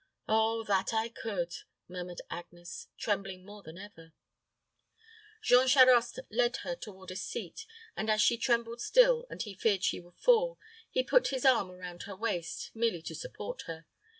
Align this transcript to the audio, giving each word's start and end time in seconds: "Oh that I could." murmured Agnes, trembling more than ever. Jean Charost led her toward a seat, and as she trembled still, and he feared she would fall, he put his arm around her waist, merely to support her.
"Oh 0.27 0.63
that 0.63 0.95
I 0.95 1.09
could." 1.09 1.53
murmured 1.87 2.21
Agnes, 2.27 2.87
trembling 2.97 3.45
more 3.45 3.61
than 3.61 3.77
ever. 3.77 4.13
Jean 5.43 5.67
Charost 5.67 6.17
led 6.31 6.55
her 6.65 6.75
toward 6.75 7.11
a 7.11 7.15
seat, 7.15 7.67
and 7.95 8.09
as 8.09 8.19
she 8.19 8.35
trembled 8.35 8.81
still, 8.81 9.27
and 9.29 9.43
he 9.43 9.53
feared 9.53 9.83
she 9.83 9.99
would 9.99 10.17
fall, 10.17 10.57
he 10.89 11.03
put 11.03 11.27
his 11.27 11.45
arm 11.45 11.69
around 11.69 12.01
her 12.09 12.15
waist, 12.15 12.71
merely 12.73 13.03
to 13.03 13.13
support 13.13 13.61
her. 13.67 13.85